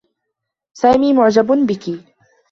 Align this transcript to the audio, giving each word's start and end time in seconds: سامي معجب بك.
سامي 0.73 1.13
معجب 1.13 1.47
بك. 1.67 1.99